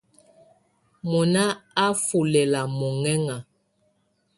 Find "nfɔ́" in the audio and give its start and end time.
1.93-2.23